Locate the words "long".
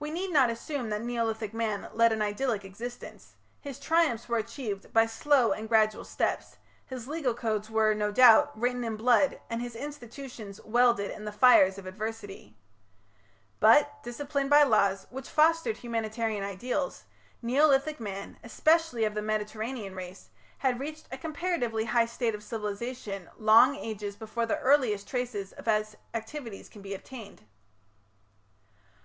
23.38-23.76